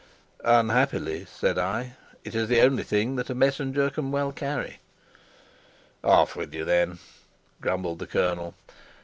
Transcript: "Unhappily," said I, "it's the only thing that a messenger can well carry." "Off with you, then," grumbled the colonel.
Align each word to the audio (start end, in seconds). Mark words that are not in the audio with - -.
"Unhappily," 0.43 1.25
said 1.31 1.59
I, 1.59 1.93
"it's 2.23 2.33
the 2.47 2.61
only 2.61 2.81
thing 2.81 3.17
that 3.17 3.29
a 3.29 3.35
messenger 3.35 3.91
can 3.91 4.09
well 4.11 4.31
carry." 4.31 4.79
"Off 6.03 6.35
with 6.35 6.55
you, 6.55 6.65
then," 6.65 6.97
grumbled 7.61 7.99
the 7.99 8.07
colonel. 8.07 8.55